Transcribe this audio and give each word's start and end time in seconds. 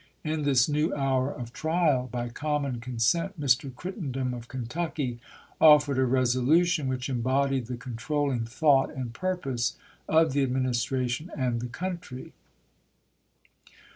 In 0.23 0.41
this 0.41 0.67
new 0.67 0.91
hour 0.95 1.31
of 1.31 1.53
trial, 1.53 2.09
by 2.11 2.29
common 2.29 2.79
consent, 2.81 3.39
Mr. 3.39 3.71
Crittenden 3.75 4.33
of 4.33 4.47
Kentucky 4.47 5.19
offered 5.59 5.99
a 5.99 6.05
resolution 6.05 6.87
which 6.87 7.07
embodied 7.07 7.67
the 7.67 7.77
controlling 7.77 8.43
thought 8.45 8.89
and 8.89 9.13
purpose 9.13 9.75
of 10.09 10.33
the 10.33 10.41
Administration 10.41 11.29
and 11.37 11.59
the 11.61 11.67
country. 11.67 12.33